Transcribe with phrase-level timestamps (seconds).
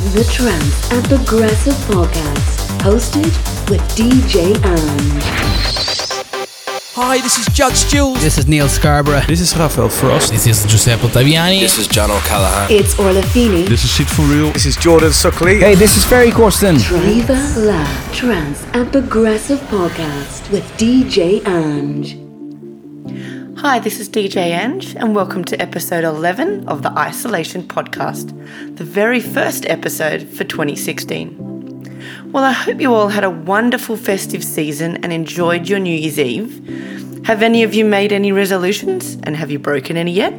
[0.00, 3.26] The Trance and Progressive Podcast, hosted
[3.68, 5.22] with DJ Ange.
[6.94, 8.22] Hi, this is Judge Jules.
[8.22, 9.20] This is Neil Scarborough.
[9.26, 10.32] This is Rafael Frost.
[10.32, 11.60] This is Giuseppe Ottaviani.
[11.60, 12.74] This is John O'Callaghan.
[12.74, 13.64] It's Orla Feeney.
[13.68, 14.52] This is Sied van Riel.
[14.52, 15.60] This is Jordan Suckley.
[15.60, 16.78] Hey, this is Ferry Corsten.
[16.78, 22.29] Viva La Trance and Progressive Podcast with DJ Ange.
[23.60, 28.30] Hi, this is DJ Ange, and welcome to episode 11 of the Isolation Podcast,
[28.78, 32.32] the very first episode for 2016.
[32.32, 36.18] Well, I hope you all had a wonderful festive season and enjoyed your New Year's
[36.18, 37.26] Eve.
[37.26, 40.32] Have any of you made any resolutions, and have you broken any yet?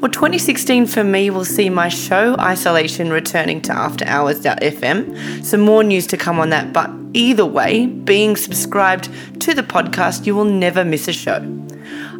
[0.00, 5.44] Well, 2016 for me will see my show Isolation returning to AfterHours.fm.
[5.44, 9.08] Some more news to come on that, but either way, being subscribed
[9.42, 11.65] to the podcast, you will never miss a show.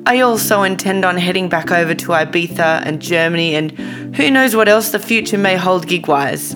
[0.09, 3.73] I also intend on heading back over to Ibiza and Germany, and
[4.15, 6.55] who knows what else the future may hold gig wise.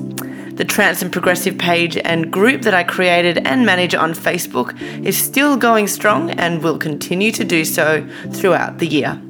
[0.52, 5.18] The Trance and Progressive page and group that I created and manage on Facebook is
[5.18, 9.20] still going strong and will continue to do so throughout the year.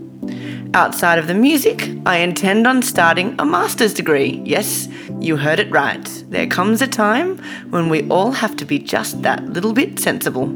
[0.75, 4.43] Outside of the music, I intend on starting a master's degree.
[4.45, 4.87] Yes,
[5.19, 6.25] you heard it right.
[6.29, 7.39] There comes a time
[7.71, 10.49] when we all have to be just that little bit sensible.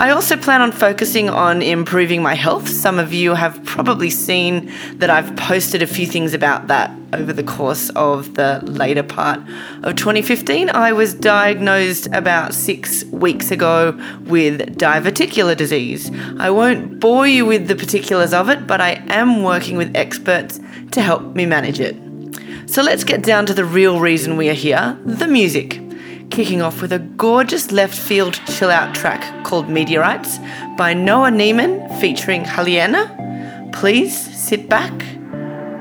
[0.00, 2.68] I also plan on focusing on improving my health.
[2.68, 7.32] Some of you have probably seen that I've posted a few things about that over
[7.32, 9.40] the course of the later part
[9.82, 10.70] of 2015.
[10.70, 13.90] I was diagnosed about six weeks ago
[14.26, 16.12] with diverticular disease.
[16.38, 20.60] I won't bore you with the particulars of it, but I am working with experts
[20.92, 21.96] to help me manage it.
[22.70, 25.80] So let's get down to the real reason we are here the music
[26.30, 30.38] kicking off with a gorgeous left field chill out track called Meteorites
[30.76, 33.72] by Noah Neiman featuring Hallene.
[33.72, 34.92] Please sit back,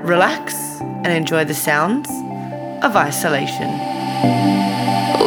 [0.03, 2.09] relax, and enjoy the sounds
[2.83, 3.69] of isolation.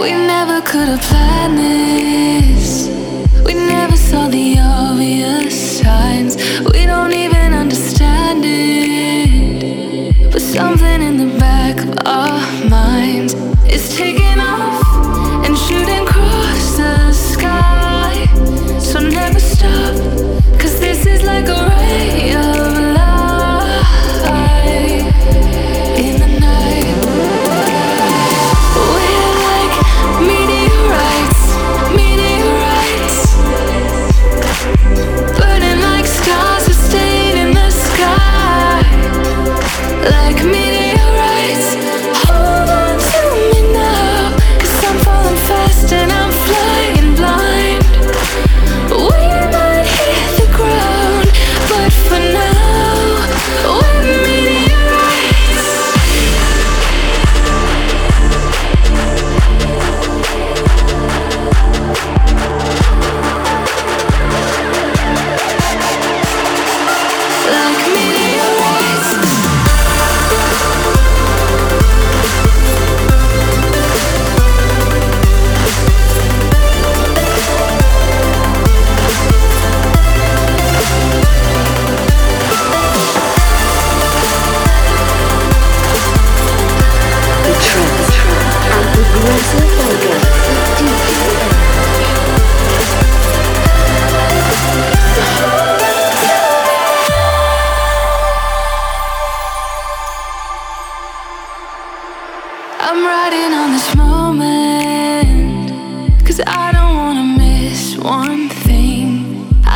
[0.00, 2.88] We never could have planned this.
[3.44, 6.36] We never saw the obvious signs.
[6.72, 10.32] We don't even understand it.
[10.32, 13.34] But something in the back of our minds
[13.72, 14.79] is taking off
[21.40, 21.79] like a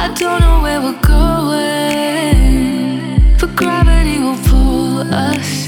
[0.05, 2.37] I don't know where we're going.
[3.41, 5.64] But gravity will pull us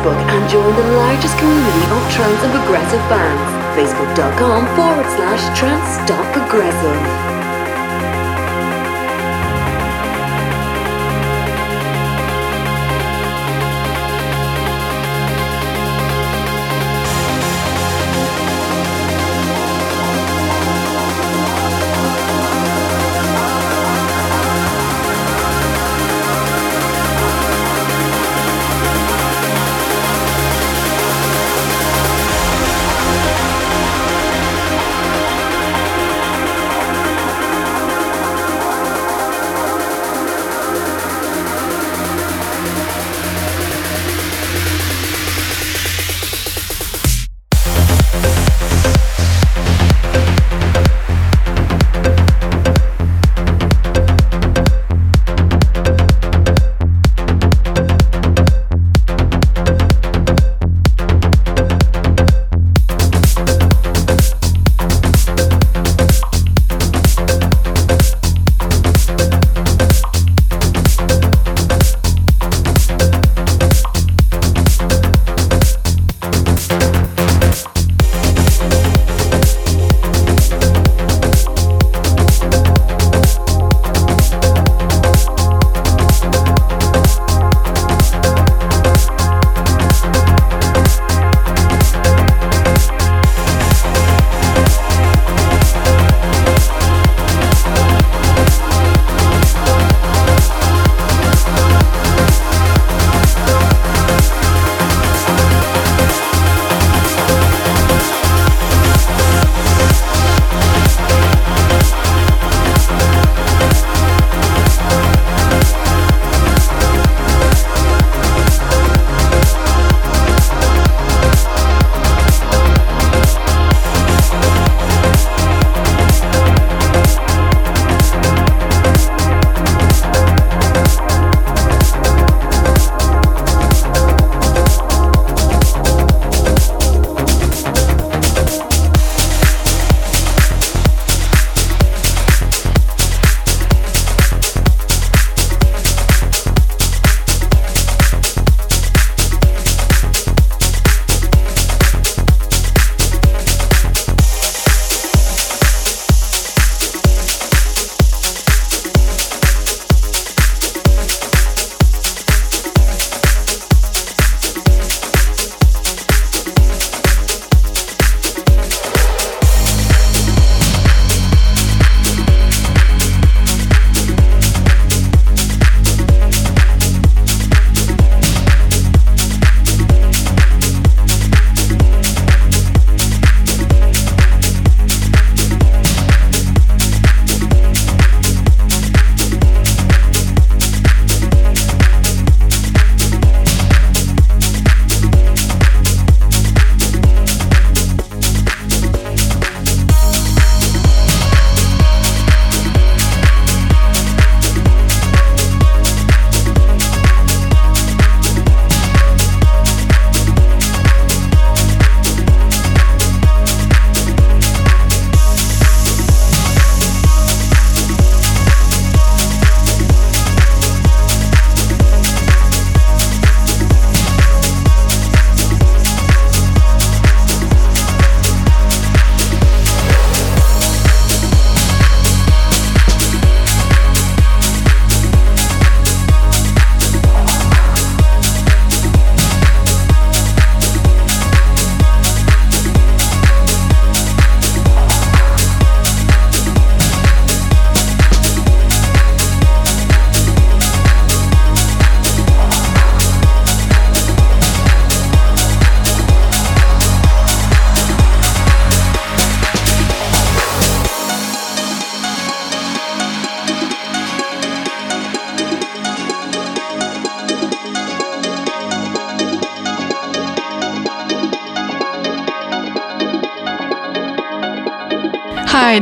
[0.00, 3.76] Facebook and join the largest community of trance and progressive fans.
[3.76, 7.29] Facebook.com forward slash trance.progressive.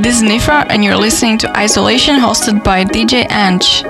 [0.02, 3.87] this is Nifra, and you're listening to Isolation hosted by DJ Ange.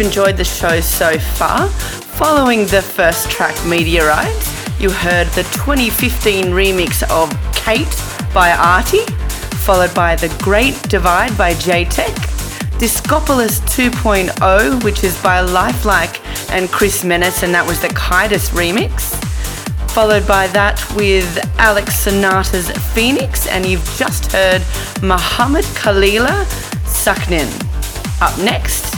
[0.00, 1.68] You've enjoyed the show so far.
[1.68, 7.86] Following the first track, Meteorite, you heard the 2015 remix of Kate
[8.32, 9.04] by Arty,
[9.66, 16.18] followed by The Great Divide by Jaytech, Discopolis 2.0, which is by Lifelike
[16.50, 19.12] and Kris Menace, and that was the Kydus remix.
[19.90, 24.62] Followed by that with Alex Sonata's Phoenix, and you've just heard
[25.02, 26.46] Mohammed Khalila
[26.86, 27.50] Sakhnin.
[28.22, 28.89] Up next,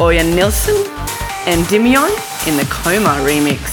[0.00, 0.76] Orjan Nilsen
[1.46, 2.08] and Dimion
[2.48, 3.69] in the KhoMha remix.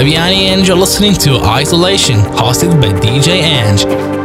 [0.00, 4.19] Taviani and you're listening to Isolation, hosted by DJ Ange.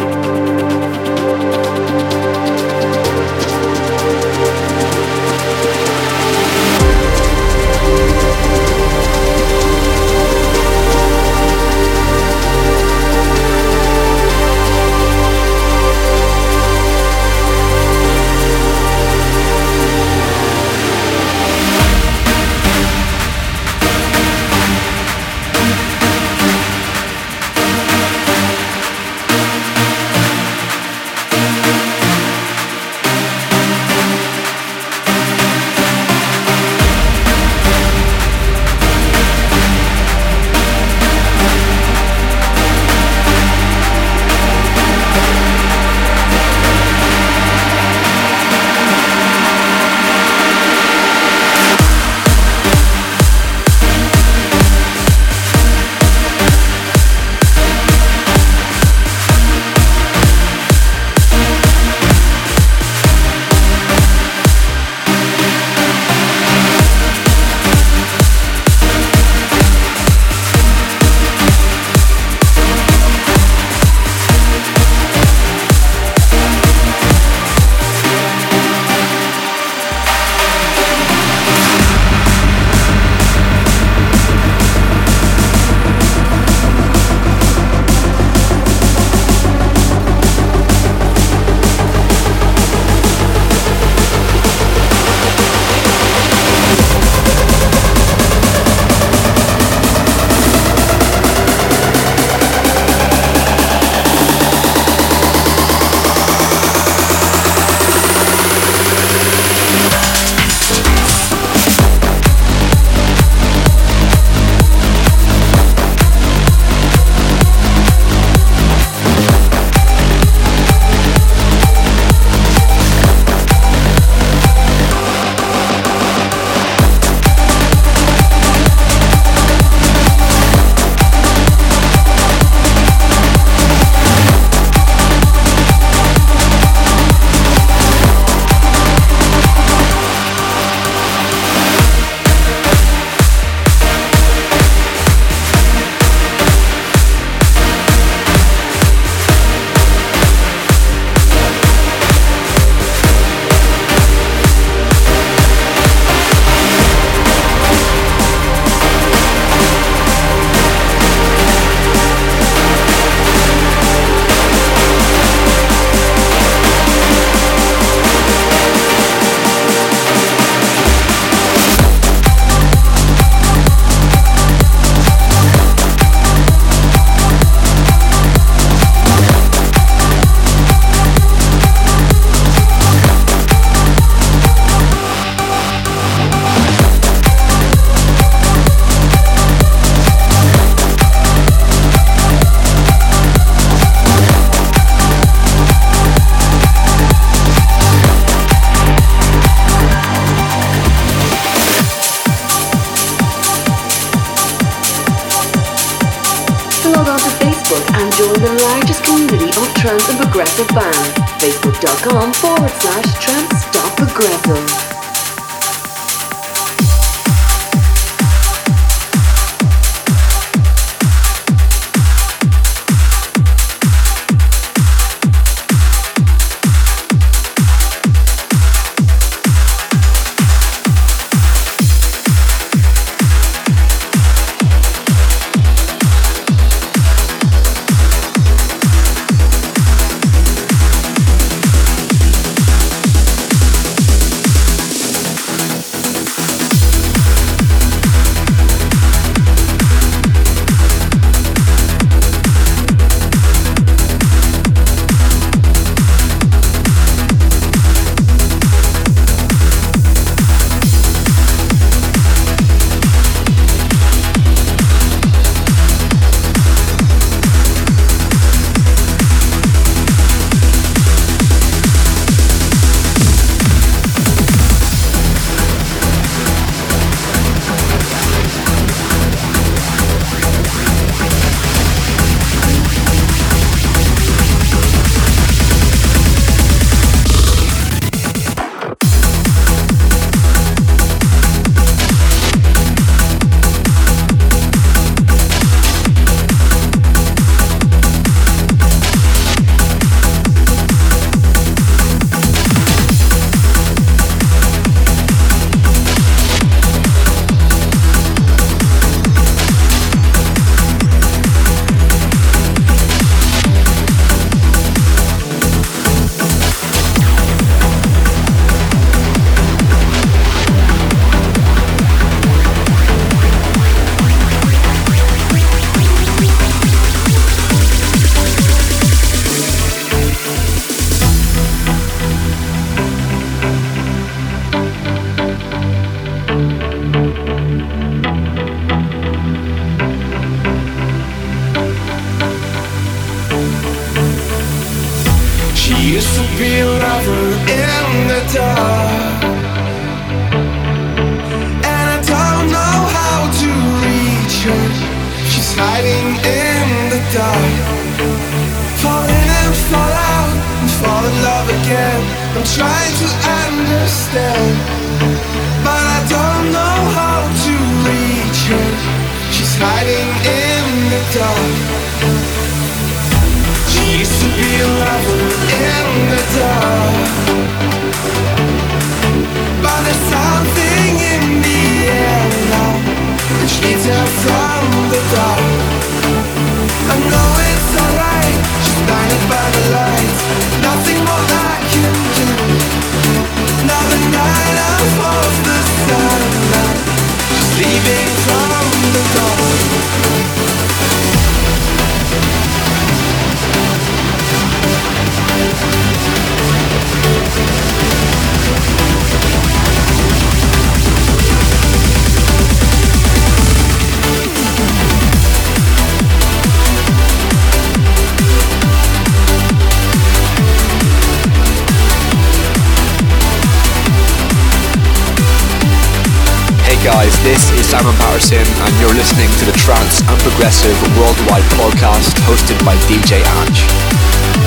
[427.58, 433.43] Simon Patterson, and you're listening to the Trance and Progressive Worldwide podcast hosted by DJ
[433.62, 434.64] Ange.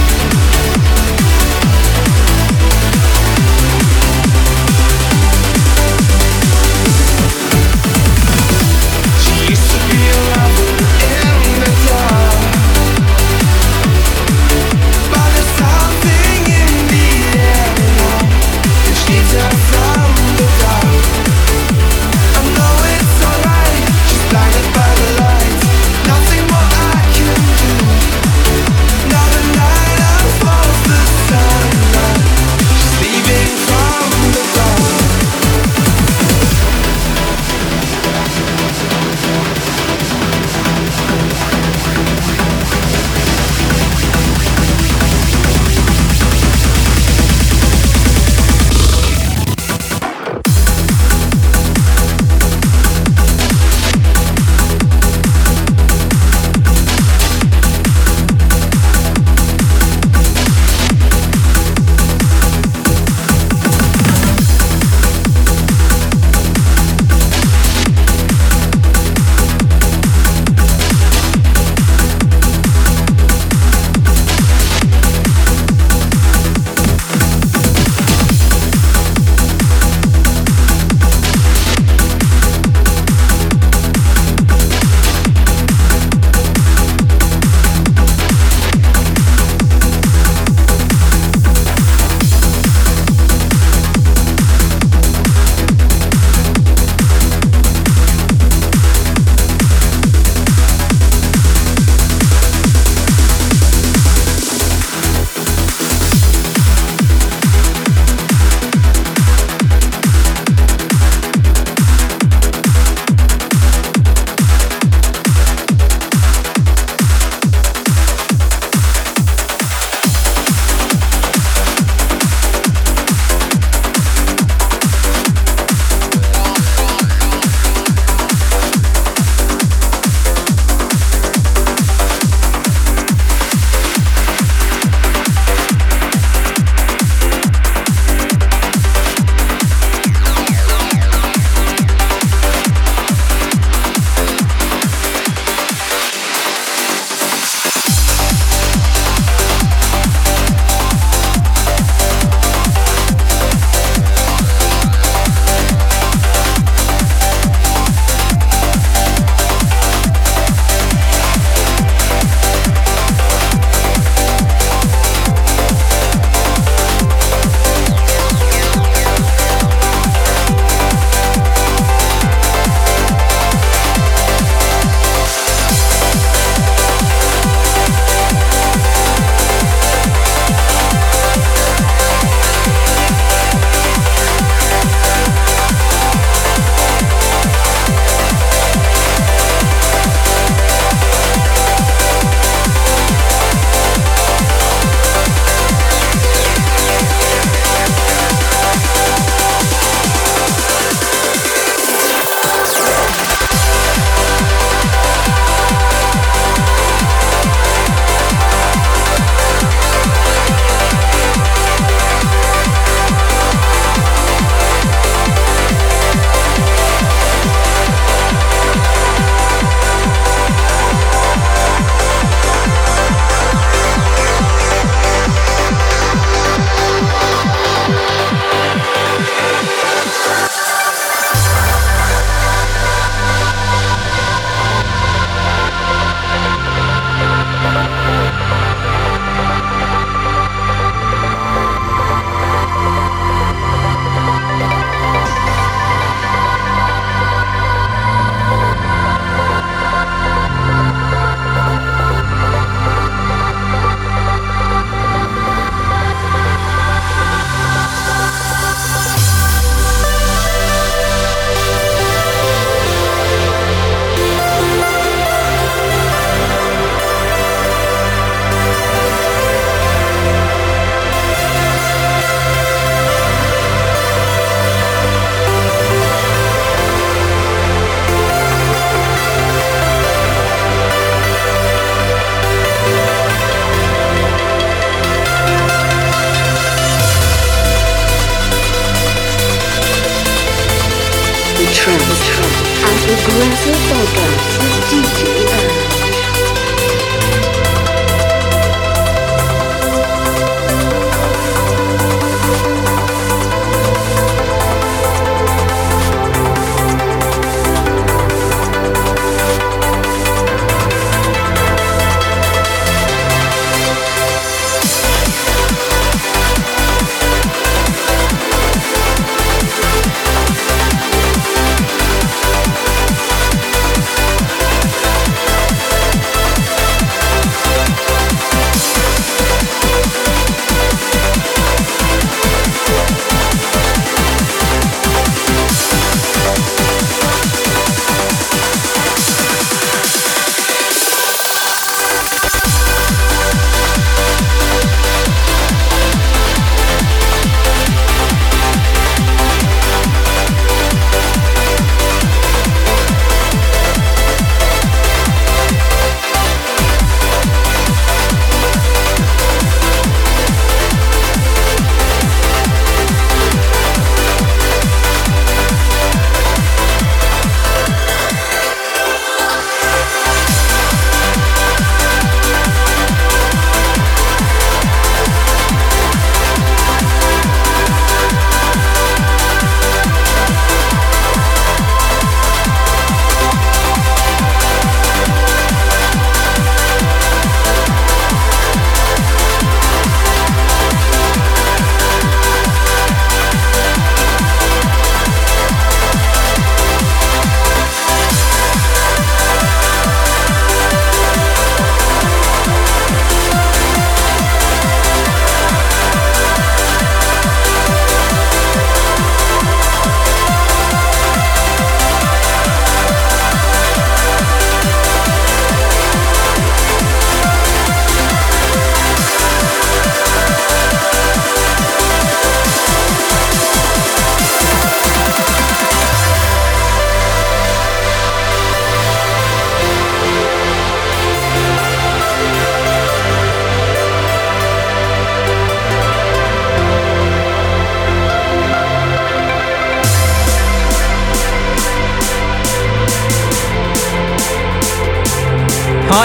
[293.49, 295.88] Progressive Podcast with DJ Ange.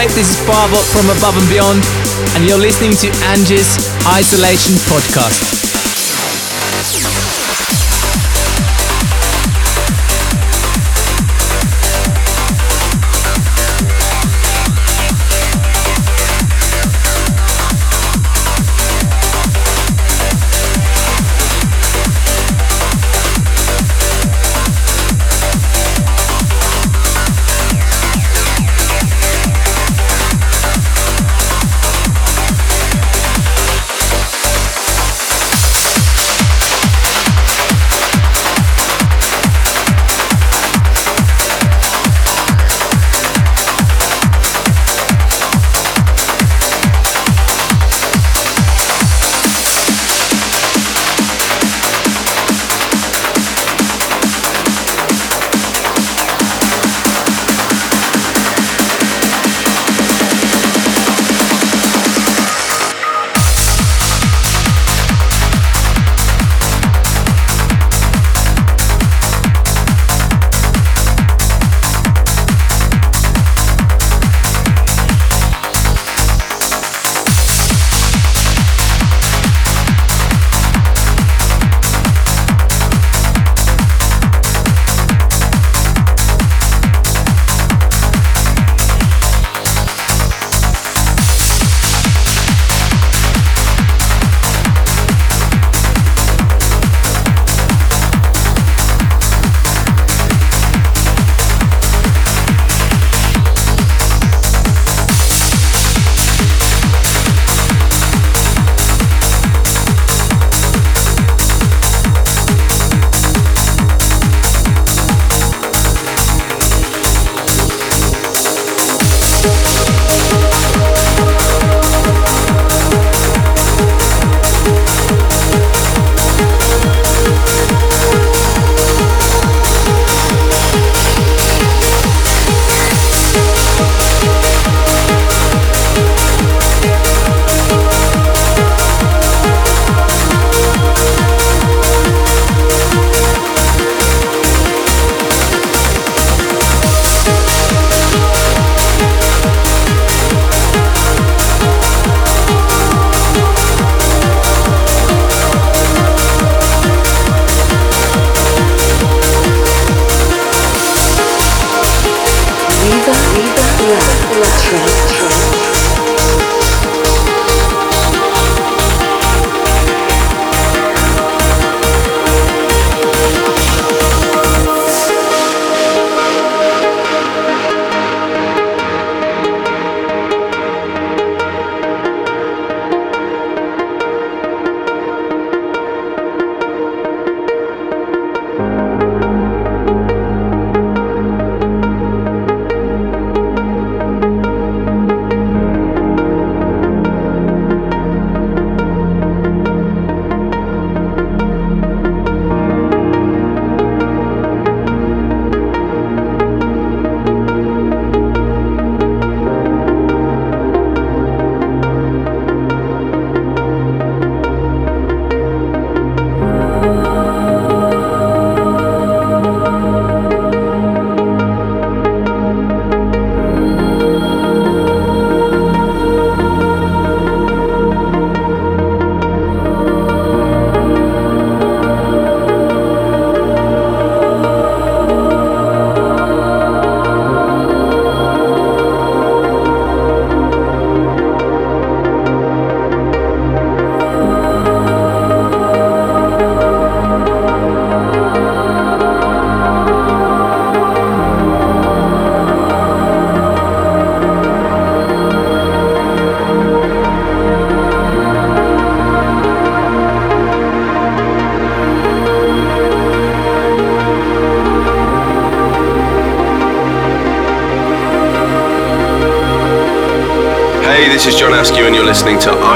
[0.03, 1.81] Hi, this is Barbot from Above and Beyond,
[2.35, 5.52] and you're listening to Ange's Isolation Podcast.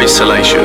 [0.08, 0.57] Isolation,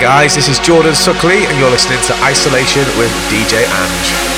[0.00, 4.35] guys, this is Jordan Suckley, and you're listening to Isolation with DJ Ange.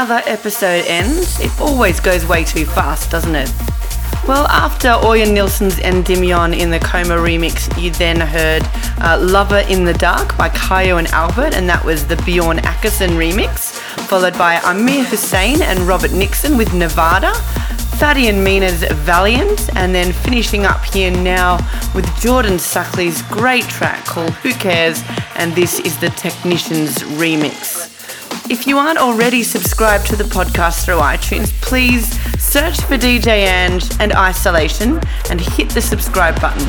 [0.00, 3.52] Another episode ends, it always goes way too fast, doesn't it?
[4.26, 8.62] Well, after Orjan Nilsen's Endymion in the KhoMha remix, you then heard
[9.02, 13.10] uh, Lover in the Dark by Kyau and Albert, and that was the Bjorn Akesson
[13.10, 13.74] remix,
[14.08, 17.32] followed by Amir Hussain and Robert Nickson with Nevada,
[17.98, 21.58] Fady and Mina's Valiant, and then finishing up here now
[21.94, 25.02] with Jordan Suckley's great track called Who Cares,
[25.34, 27.99] and this is the Technicians remix.
[28.50, 32.18] If you aren't already subscribed to the podcast through iTunes, please
[32.50, 36.66] Search for DJ Ange and Isolation and hit the subscribe button.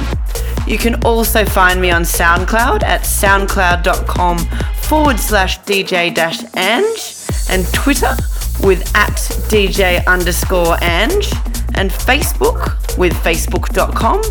[0.68, 4.38] You can also find me on SoundCloud at soundcloud.com
[4.84, 6.14] forward slash DJ
[6.56, 7.16] Ange
[7.50, 8.16] and Twitter
[8.62, 9.16] with at
[9.50, 11.32] DJ underscore Ange
[11.74, 14.22] and Facebook with facebook.com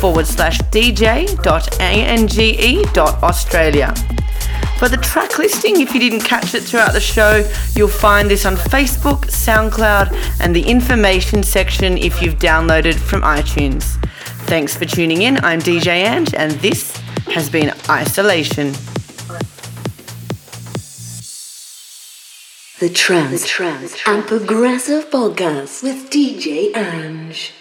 [0.00, 1.40] forward slash DJ
[3.22, 3.94] Australia.
[4.78, 8.44] For the track listing, if you didn't catch it throughout the show, you'll find this
[8.44, 13.96] on Facebook, SoundCloud, and the information section if you've downloaded from iTunes.
[14.44, 15.38] Thanks for tuning in.
[15.38, 16.94] I'm DJ Ange, and this
[17.28, 18.72] has been Isolation.
[22.78, 27.54] The Trance, the Trance and Progressive Podcast with DJ Ange.